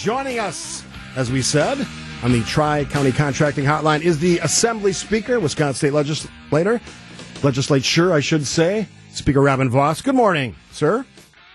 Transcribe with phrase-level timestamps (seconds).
[0.00, 0.82] joining us,
[1.14, 1.86] as we said,
[2.22, 6.80] on the Tri County Contracting Hotline is the Assembly Speaker, Wisconsin State Legislator,
[7.42, 10.00] Legislature, I should say, Speaker Robin Vos.
[10.00, 11.04] Good morning, sir.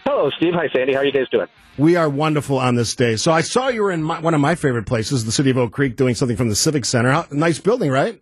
[0.03, 0.53] Hello, Steve.
[0.53, 0.93] Hi, Sandy.
[0.93, 1.47] How are you guys doing?
[1.79, 3.15] We are wonderful on this day.
[3.15, 5.57] So I saw you were in my, one of my favorite places, the city of
[5.57, 7.11] Oak Creek, doing something from the Civic Center.
[7.11, 8.21] How, nice building, right?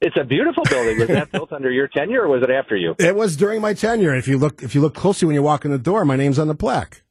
[0.00, 1.00] It's a beautiful building.
[1.00, 2.94] Was that built under your tenure, or was it after you?
[3.00, 4.14] It was during my tenure.
[4.14, 6.38] If you look, if you look closely when you walk in the door, my name's
[6.38, 7.03] on the plaque.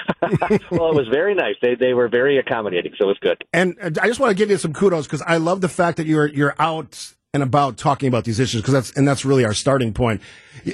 [0.70, 1.54] well, it was very nice.
[1.60, 3.44] They they were very accommodating, so it was good.
[3.52, 5.96] And uh, I just want to give you some kudos because I love the fact
[5.98, 9.44] that you're you're out and about talking about these issues because that's and that's really
[9.44, 10.20] our starting point.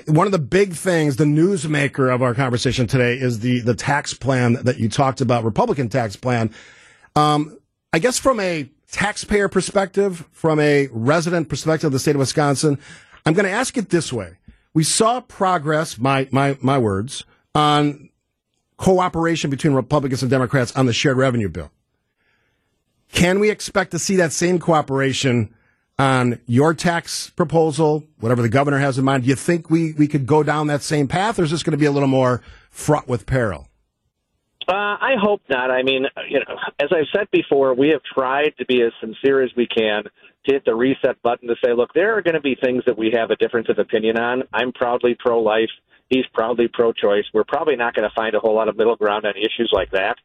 [0.07, 4.15] One of the big things, the newsmaker of our conversation today, is the the tax
[4.15, 6.53] plan that you talked about, Republican tax plan.
[7.15, 7.59] Um,
[7.93, 12.79] I guess from a taxpayer perspective, from a resident perspective of the state of Wisconsin,
[13.25, 14.39] I'm going to ask it this way:
[14.75, 18.11] We saw progress, my my my words, on
[18.79, 21.71] cooperation between Republicans and Democrats on the shared revenue bill.
[23.13, 25.55] Can we expect to see that same cooperation
[25.99, 29.25] on your tax proposal, whatever the governor has in mind?
[29.25, 31.73] Do you think we, we could go down that same path, or is this going
[31.73, 33.69] to be a little more fraught with peril?
[34.69, 35.71] Uh, I hope not.
[35.71, 39.43] I mean, you know, as I've said before, we have tried to be as sincere
[39.43, 42.41] as we can to hit the reset button to say, look, there are going to
[42.41, 44.43] be things that we have a difference of opinion on.
[44.53, 45.71] I'm proudly pro life.
[46.09, 47.25] He's proudly pro choice.
[47.33, 49.91] We're probably not going to find a whole lot of middle ground on issues like
[49.91, 50.17] that.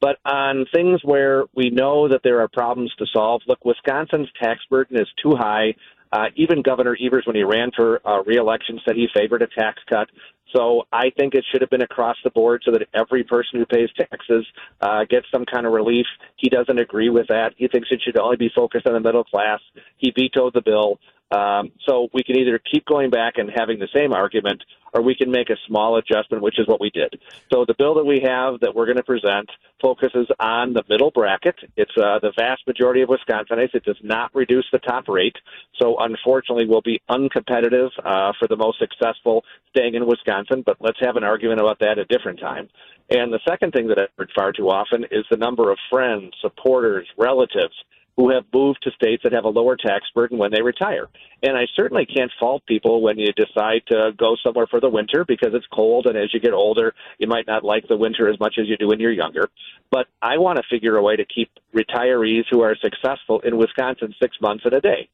[0.00, 4.60] But on things where we know that there are problems to solve, look, Wisconsin's tax
[4.68, 5.76] burden is too high.
[6.12, 9.80] Uh, even Governor Evers, when he ran for uh, reelection, said he favored a tax
[9.88, 10.08] cut.
[10.54, 13.64] So I think it should have been across the board so that every person who
[13.64, 14.44] pays taxes
[14.80, 16.06] uh, gets some kind of relief.
[16.36, 17.54] He doesn't agree with that.
[17.56, 19.60] He thinks it should only be focused on the middle class.
[19.96, 20.98] He vetoed the bill.
[21.32, 25.14] Um, so we can either keep going back and having the same argument, or we
[25.14, 27.18] can make a small adjustment, which is what we did.
[27.50, 29.48] So the bill that we have that we're going to present
[29.80, 31.56] focuses on the middle bracket.
[31.76, 33.74] It's uh, the vast majority of Wisconsinites.
[33.74, 35.36] It does not reduce the top rate.
[35.80, 40.62] So unfortunately, we'll be uncompetitive uh, for the most successful staying in Wisconsin.
[40.64, 42.68] But let's have an argument about that at a different time.
[43.10, 46.34] And the second thing that I've heard far too often is the number of friends,
[46.40, 47.74] supporters, relatives
[48.16, 51.08] who have moved to states that have a lower tax burden when they retire.
[51.42, 55.24] And I certainly can't fault people when you decide to go somewhere for the winter
[55.24, 58.38] because it's cold and as you get older, you might not like the winter as
[58.38, 59.48] much as you do when you're younger.
[59.90, 64.14] But I want to figure a way to keep retirees who are successful in Wisconsin
[64.20, 65.08] six months in a day.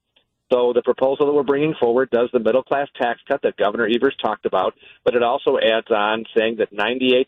[0.50, 3.86] So the proposal that we're bringing forward does the middle class tax cut that Governor
[3.86, 7.26] Evers talked about, but it also adds on saying that 98%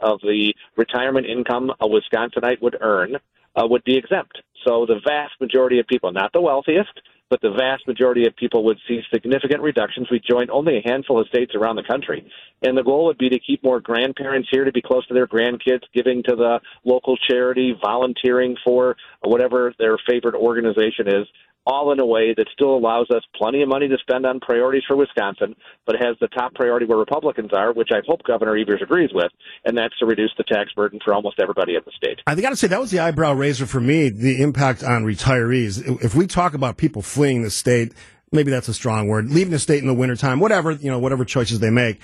[0.00, 3.16] of the retirement income a Wisconsinite would earn
[3.58, 4.38] uh, would be exempt.
[4.66, 8.64] So the vast majority of people, not the wealthiest, but the vast majority of people
[8.64, 10.08] would see significant reductions.
[10.10, 12.26] We joined only a handful of states around the country.
[12.62, 15.26] And the goal would be to keep more grandparents here to be close to their
[15.26, 21.26] grandkids, giving to the local charity, volunteering for whatever their favorite organization is,
[21.68, 24.82] all in a way that still allows us plenty of money to spend on priorities
[24.88, 25.54] for Wisconsin,
[25.86, 29.30] but has the top priority where Republicans are, which I hope Governor Evers agrees with,
[29.66, 32.20] and that's to reduce the tax burden for almost everybody in the state.
[32.26, 36.02] I got to say that was the eyebrow raiser for me, the impact on retirees.
[36.02, 37.92] If we talk about people fleeing the state,
[38.30, 41.24] maybe that's a strong word, leaving the state in the wintertime, whatever, you know, whatever
[41.24, 42.00] choices they make.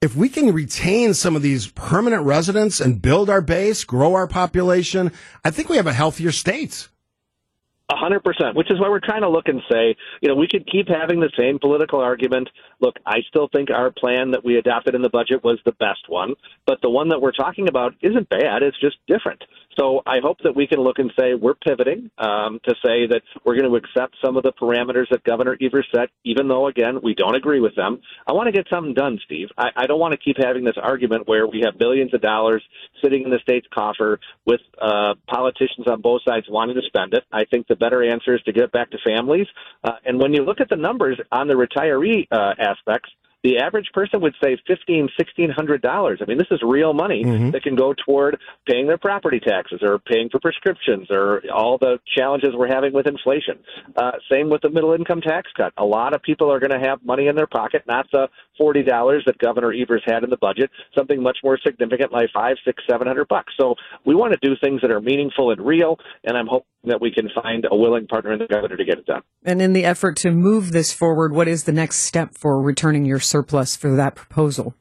[0.00, 4.26] If we can retain some of these permanent residents and build our base, grow our
[4.26, 5.12] population,
[5.44, 6.88] I think we have a healthier state.
[7.88, 10.48] A hundred percent, which is why we're trying to look and say, you know, we
[10.48, 12.50] could keep having the same political argument.
[12.80, 16.08] Look, I still think our plan that we adopted in the budget was the best
[16.08, 16.34] one,
[16.66, 18.64] but the one that we're talking about isn't bad.
[18.64, 19.44] It's just different.
[19.78, 23.22] So I hope that we can look and say we're pivoting um, to say that
[23.44, 26.98] we're going to accept some of the parameters that Governor Evers set, even though, again,
[27.02, 28.00] we don't agree with them.
[28.26, 29.48] I want to get something done, Steve.
[29.56, 32.62] I, I don't want to keep having this argument where we have billions of dollars
[33.02, 37.24] sitting in the state's coffer with uh, politicians on both sides wanting to spend it.
[37.30, 39.46] I think the better answer is to get it back to families.
[39.84, 43.10] Uh, and when you look at the numbers on the retiree uh, aspects,
[43.44, 46.18] the average person would save fifteen, sixteen hundred dollars.
[46.20, 47.50] I mean, this is real money mm-hmm.
[47.50, 48.38] that can go toward
[48.68, 53.06] paying their property taxes or paying for prescriptions or all the challenges we're having with
[53.06, 53.58] inflation.
[53.96, 55.72] Uh, same with the middle income tax cut.
[55.76, 58.82] A lot of people are going to have money in their pocket, not the forty
[58.82, 62.82] dollars that Governor Evers had in the budget, something much more significant like five, six,
[62.90, 63.52] seven hundred bucks.
[63.58, 67.00] So we want to do things that are meaningful and real, and I'm hoping that
[67.00, 69.22] we can find a willing partner in the governor to get it done.
[69.44, 73.04] And in the effort to move this forward, what is the next step for returning
[73.04, 74.74] your surplus for that proposal?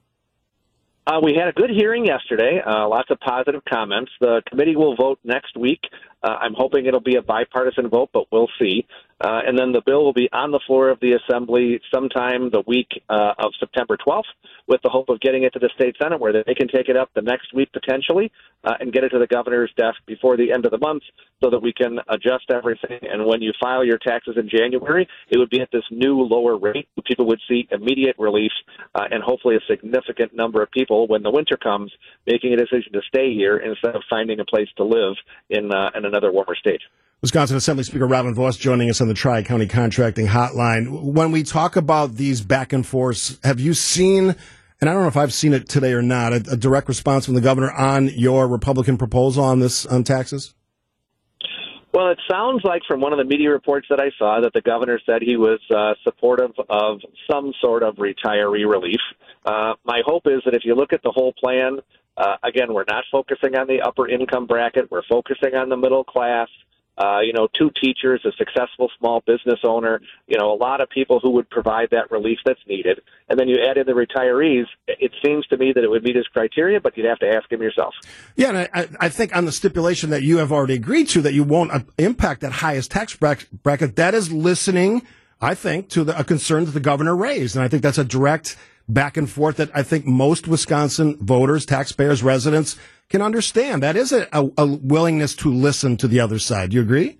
[1.08, 4.12] Uh, we had a good hearing yesterday, uh, lots of positive comments.
[4.20, 5.80] The committee will vote next week.
[6.22, 8.86] Uh, I'm hoping it'll be a bipartisan vote, but we'll see.
[9.20, 12.64] Uh, and then the bill will be on the floor of the Assembly sometime the
[12.68, 14.30] week uh, of September 12th,
[14.68, 16.96] with the hope of getting it to the state Senate, where they can take it
[16.96, 18.32] up the next week potentially
[18.64, 21.02] uh, and get it to the governor's desk before the end of the month,
[21.44, 23.00] so that we can adjust everything.
[23.02, 26.58] And when you file your taxes in January, it would be at this new lower
[26.58, 26.88] rate.
[27.06, 28.52] People would see immediate relief,
[28.94, 31.92] uh, and hopefully a significant number of people, when the winter comes,
[32.28, 35.16] making a decision to stay here instead of finding a place to live
[35.50, 36.82] in uh, in another warmer state.
[37.20, 41.02] Wisconsin Assembly Speaker Robin Vos joining us on the Tri County Contracting Hotline.
[41.02, 44.36] When we talk about these back and forths, have you seen,
[44.80, 47.26] and I don't know if I've seen it today or not, a, a direct response
[47.26, 50.54] from the governor on your Republican proposal on this on taxes?
[51.92, 54.62] Well, it sounds like from one of the media reports that I saw that the
[54.62, 57.00] governor said he was uh, supportive of
[57.32, 59.02] some sort of retiree relief.
[59.44, 61.80] Uh, my hope is that if you look at the whole plan,
[62.16, 64.92] uh, again, we're not focusing on the upper income bracket.
[64.92, 66.48] We're focusing on the middle class
[66.98, 70.90] uh, you know, two teachers, a successful small business owner, you know, a lot of
[70.90, 73.00] people who would provide that relief that's needed.
[73.30, 74.66] And then you add in the retirees.
[74.88, 77.52] It seems to me that it would meet his criteria, but you'd have to ask
[77.52, 77.94] him yourself.
[78.36, 81.34] Yeah, and I, I think on the stipulation that you have already agreed to that
[81.34, 85.04] you won't uh, impact that highest tax bracket, that is listening,
[85.40, 87.56] I think, to the, a concern that the governor raised.
[87.56, 88.58] And I think that's a direct
[88.90, 92.78] back and forth that I think most Wisconsin voters, taxpayers, residents
[93.10, 93.84] can understand.
[93.84, 96.72] That is a, a, a willingness to listen to the other side.
[96.72, 97.18] Do you agree?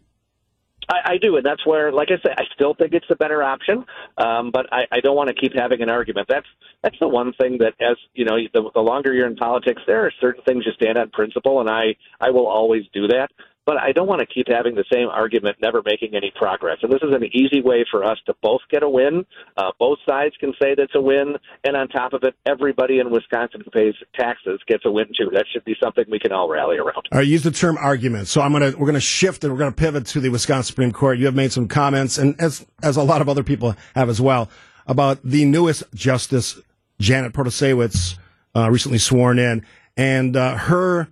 [0.90, 3.44] I, I do, and that's where, like I say, I still think it's the better
[3.44, 3.86] option.
[4.18, 6.28] Um, but I, I don't want to keep having an argument.
[6.30, 6.48] That's
[6.82, 10.06] that's the one thing that, as you know, the, the longer you're in politics, there
[10.06, 13.30] are certain things you stand on principle, and I I will always do that
[13.68, 16.78] but I don't want to keep having the same argument, never making any progress.
[16.82, 19.26] And this is an easy way for us to both get a win.
[19.58, 21.36] Uh, both sides can say that's a win,
[21.66, 25.30] and on top of it, everybody in Wisconsin who pays taxes gets a win too.
[25.34, 27.10] That should be something we can all rally around.
[27.14, 28.30] Right, use the term argument.
[28.30, 31.20] So I'm gonna we're gonna shift and we're gonna pivot to the Wisconsin Supreme Court.
[31.20, 34.22] You have made some comments, and as as a lot of other people have as
[34.22, 34.50] well,
[34.88, 36.58] about the newest Justice
[37.02, 38.18] Janet Protasiewicz,
[38.56, 39.66] uh, recently sworn in,
[39.98, 41.10] and uh, her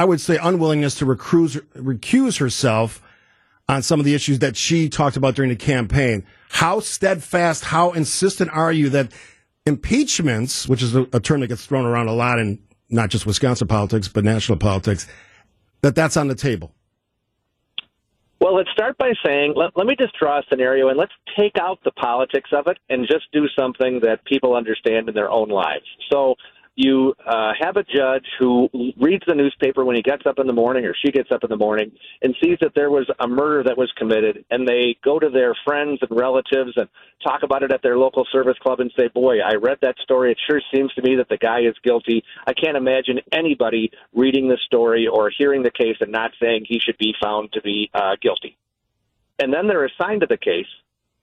[0.00, 3.02] I would say, unwillingness to recuse, recuse herself
[3.68, 6.24] on some of the issues that she talked about during the campaign.
[6.48, 9.12] How steadfast, how insistent are you that
[9.66, 12.58] impeachments, which is a, a term that gets thrown around a lot in
[12.88, 15.06] not just Wisconsin politics, but national politics,
[15.82, 16.72] that that's on the table?
[18.40, 21.58] Well, let's start by saying, let, let me just draw a scenario and let's take
[21.60, 25.50] out the politics of it and just do something that people understand in their own
[25.50, 25.84] lives.
[26.10, 26.36] So,
[26.76, 30.52] you uh, have a judge who reads the newspaper when he gets up in the
[30.52, 33.62] morning or she gets up in the morning and sees that there was a murder
[33.64, 36.88] that was committed, and they go to their friends and relatives and
[37.22, 40.32] talk about it at their local service club and say, Boy, I read that story.
[40.32, 42.22] It sure seems to me that the guy is guilty.
[42.46, 46.78] I can't imagine anybody reading the story or hearing the case and not saying he
[46.78, 48.56] should be found to be uh, guilty.
[49.38, 50.66] And then they're assigned to the case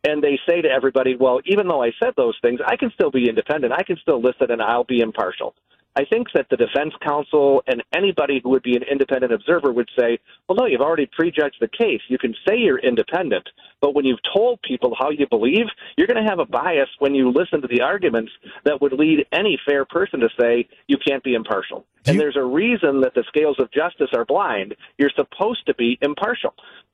[0.07, 3.11] and they say to everybody, well, even though I said those things, I can still
[3.11, 3.73] be independent.
[3.73, 5.53] I can still listen and I'll be impartial.
[5.97, 9.89] I think that the defense counsel and anybody who would be an independent observer would
[9.97, 12.01] say, well, no, you've already prejudged the case.
[12.07, 13.49] You can say you're independent,
[13.81, 15.65] but when you've told people how you believe,
[15.97, 18.31] you're going to have a bias when you listen to the arguments
[18.63, 21.83] that would lead any fair person to say you can't be impartial.
[22.05, 24.75] And there's a reason that the scales of justice are blind.
[24.99, 26.53] You're supposed to be impartial.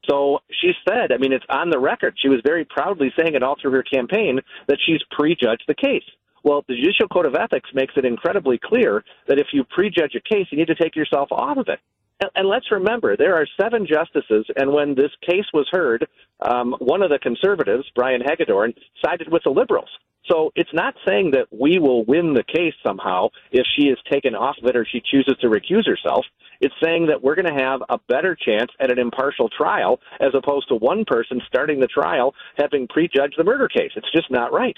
[0.09, 2.15] So she said, I mean, it's on the record.
[2.17, 6.03] She was very proudly saying it all through her campaign that she's prejudged the case.
[6.43, 10.21] Well, the Judicial Code of Ethics makes it incredibly clear that if you prejudge a
[10.21, 11.79] case, you need to take yourself off of it.
[12.21, 16.07] And, and let's remember, there are seven justices, and when this case was heard,
[16.41, 19.89] um, one of the conservatives, Brian Hagedorn, sided with the liberals.
[20.29, 24.35] So it's not saying that we will win the case somehow if she is taken
[24.35, 26.25] off of it or she chooses to recuse herself.
[26.61, 30.29] It's saying that we're going to have a better chance at an impartial trial as
[30.33, 33.91] opposed to one person starting the trial having prejudged the murder case.
[33.97, 34.77] It's just not right.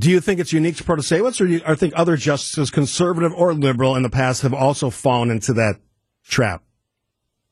[0.00, 3.34] Do you think it's unique to Protasiewicz, or do you or think other justices, conservative
[3.34, 5.74] or liberal, in the past have also fallen into that
[6.24, 6.62] trap?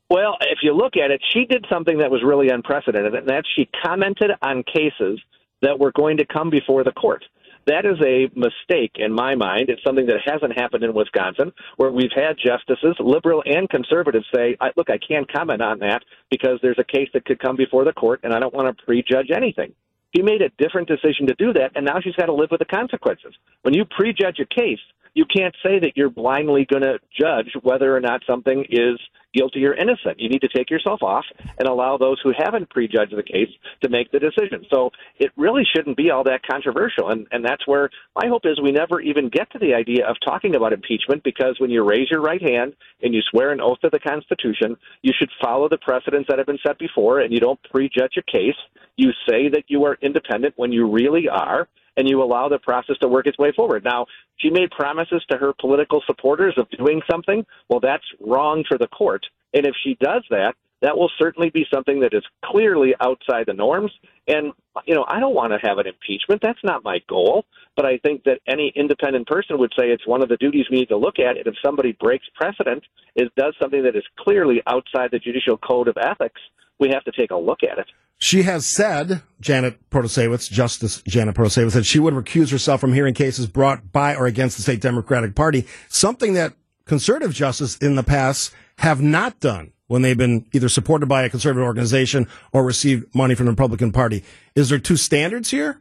[0.09, 3.47] Well, if you look at it, she did something that was really unprecedented, and that's
[3.55, 5.21] she commented on cases
[5.61, 7.23] that were going to come before the court.
[7.67, 9.69] That is a mistake in my mind.
[9.69, 14.57] It's something that hasn't happened in Wisconsin, where we've had justices, liberal and conservative, say,
[14.75, 16.01] "Look, I can't comment on that
[16.31, 18.85] because there's a case that could come before the court, and I don't want to
[18.85, 19.75] prejudge anything."
[20.11, 22.59] He made a different decision to do that, and now she's got to live with
[22.59, 23.33] the consequences.
[23.61, 24.79] When you prejudge a case,
[25.13, 28.99] you can't say that you're blindly going to judge whether or not something is
[29.33, 30.19] guilty or innocent.
[30.19, 31.25] You need to take yourself off
[31.57, 33.49] and allow those who haven't prejudged the case
[33.81, 34.65] to make the decision.
[34.73, 37.09] So it really shouldn't be all that controversial.
[37.09, 40.15] And, and that's where my hope is we never even get to the idea of
[40.25, 42.73] talking about impeachment because when you raise your right hand
[43.03, 46.47] and you swear an oath to the Constitution, you should follow the precedents that have
[46.47, 48.57] been set before and you don't prejudge a case.
[48.95, 51.67] You say that you are independent when you really are
[51.97, 53.83] and you allow the process to work its way forward.
[53.83, 54.05] Now,
[54.37, 57.45] she made promises to her political supporters of doing something.
[57.69, 59.25] Well, that's wrong for the court.
[59.53, 63.53] And if she does that, that will certainly be something that is clearly outside the
[63.53, 63.91] norms.
[64.27, 64.53] And,
[64.85, 66.41] you know, I don't want to have an impeachment.
[66.41, 67.43] That's not my goal.
[67.75, 70.77] But I think that any independent person would say it's one of the duties we
[70.79, 71.37] need to look at.
[71.37, 72.83] And if somebody breaks precedent,
[73.15, 76.39] it does something that is clearly outside the judicial code of ethics,
[76.79, 77.87] we have to take a look at it.
[78.21, 83.13] She has said, Janet Protasiewicz, Justice Janet Protasiewicz, that she would recuse herself from hearing
[83.13, 86.53] cases brought by or against the state Democratic Party, something that
[86.85, 91.29] conservative justices in the past have not done when they've been either supported by a
[91.29, 94.23] conservative organization or received money from the Republican Party.
[94.53, 95.79] Is there two standards here?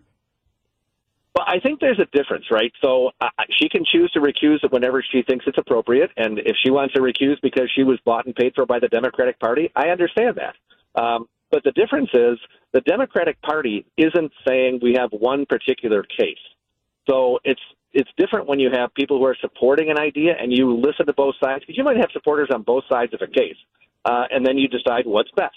[1.34, 2.72] Well, I think there's a difference, right?
[2.82, 6.70] So uh, she can choose to recuse whenever she thinks it's appropriate, and if she
[6.70, 9.88] wants to recuse because she was bought and paid for by the Democratic Party, I
[9.88, 11.00] understand that.
[11.00, 12.38] Um, but the difference is
[12.72, 16.36] the Democratic Party isn't saying we have one particular case.
[17.08, 17.60] So it's
[17.92, 21.14] it's different when you have people who are supporting an idea and you listen to
[21.14, 23.56] both sides because you might have supporters on both sides of a case,
[24.04, 25.56] uh, and then you decide what's best.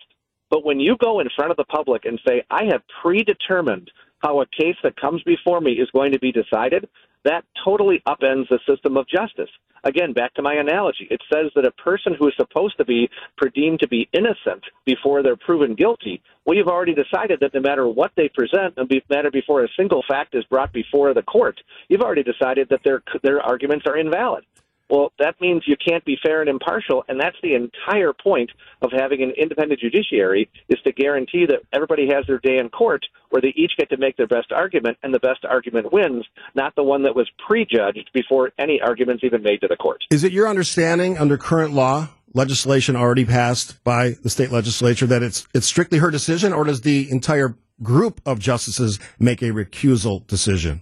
[0.50, 4.41] But when you go in front of the public and say, "I have predetermined how
[4.41, 6.88] a case that comes before me is going to be decided,"
[7.24, 9.50] that totally upends the system of justice.
[9.83, 13.09] Again, back to my analogy, it says that a person who is supposed to be
[13.55, 17.88] deemed to be innocent before they're proven guilty, well, you've already decided that no matter
[17.88, 21.59] what they present, no matter before a single fact is brought before the court,
[21.89, 24.43] you've already decided that their their arguments are invalid.
[24.91, 28.91] Well, that means you can't be fair and impartial, and that's the entire point of
[28.91, 33.41] having an independent judiciary is to guarantee that everybody has their day in court where
[33.41, 36.83] they each get to make their best argument, and the best argument wins, not the
[36.83, 40.03] one that was prejudged before any arguments even made to the court.
[40.12, 45.24] Is it your understanding under current law, legislation already passed by the state legislature, that
[45.24, 50.27] it's it's strictly her decision, or does the entire group of justices make a recusal
[50.27, 50.81] decision?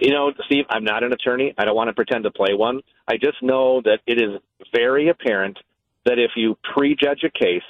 [0.00, 1.54] You know, Steve, I'm not an attorney.
[1.58, 2.80] I don't want to pretend to play one.
[3.06, 4.40] I just know that it is
[4.74, 5.58] very apparent
[6.06, 7.62] that if you prejudge a case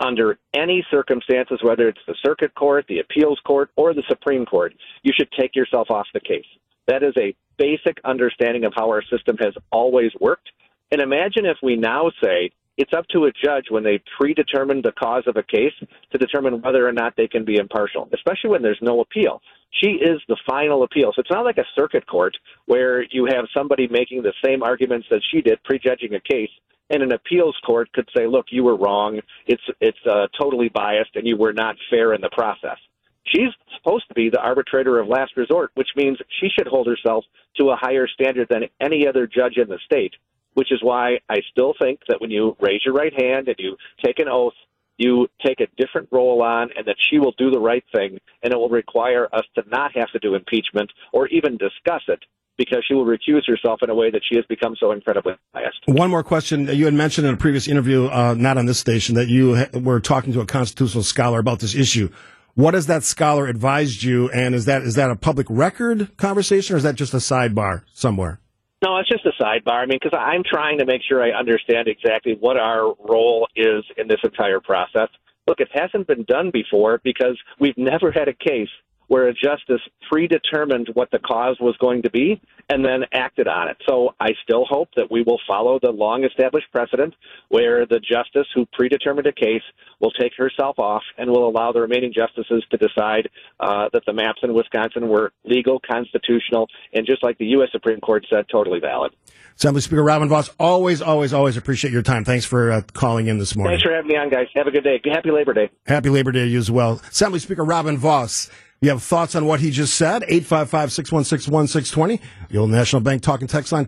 [0.00, 4.74] under any circumstances, whether it's the circuit court, the appeals court, or the Supreme Court,
[5.04, 6.44] you should take yourself off the case.
[6.88, 10.50] That is a basic understanding of how our system has always worked.
[10.90, 14.92] And imagine if we now say it's up to a judge when they predetermine the
[14.92, 15.72] cause of a case
[16.10, 19.40] to determine whether or not they can be impartial, especially when there's no appeal.
[19.72, 21.12] She is the final appeal.
[21.14, 25.06] So it's not like a circuit court where you have somebody making the same arguments
[25.10, 26.50] that she did, prejudging a case,
[26.88, 29.20] and an appeals court could say, "Look, you were wrong.
[29.46, 32.78] It's it's uh, totally biased, and you were not fair in the process."
[33.24, 37.24] She's supposed to be the arbitrator of last resort, which means she should hold herself
[37.56, 40.14] to a higher standard than any other judge in the state
[40.56, 43.76] which is why I still think that when you raise your right hand and you
[44.02, 44.54] take an oath,
[44.98, 48.52] you take a different role on and that she will do the right thing and
[48.52, 52.20] it will require us to not have to do impeachment or even discuss it
[52.56, 55.78] because she will recuse herself in a way that she has become so incredibly biased.
[55.86, 56.66] One more question.
[56.66, 60.00] You had mentioned in a previous interview, uh, not on this station, that you were
[60.00, 62.10] talking to a constitutional scholar about this issue.
[62.54, 66.74] What has that scholar advised you, and is that is that a public record conversation,
[66.74, 68.40] or is that just a sidebar somewhere?
[68.86, 69.82] No, it's just a sidebar.
[69.82, 73.82] I mean, because I'm trying to make sure I understand exactly what our role is
[73.96, 75.08] in this entire process.
[75.48, 78.68] Look, it hasn't been done before because we've never had a case
[79.08, 83.68] where a justice predetermined what the cause was going to be and then acted on
[83.68, 83.76] it.
[83.88, 87.14] So I still hope that we will follow the long established precedent
[87.48, 89.62] where the justice who predetermined a case
[90.00, 93.28] will take herself off and will allow the remaining justices to decide
[93.60, 97.68] uh, that the maps in Wisconsin were legal, constitutional, and just like the U.S.
[97.72, 99.12] Supreme Court said, totally valid.
[99.56, 102.24] Assembly Speaker Robin Vos, always, always, always appreciate your time.
[102.24, 103.72] Thanks for uh, calling in this morning.
[103.72, 104.48] Thanks for having me on, guys.
[104.54, 105.00] Have a good day.
[105.04, 105.70] Happy Labor Day.
[105.86, 107.00] Happy Labor Day to you as well.
[107.08, 108.50] Assembly Speaker Robin Vos.
[108.86, 110.22] You have thoughts on what he just said?
[110.28, 112.20] 855 616 1620.
[112.50, 113.84] The Old National Bank talking text line.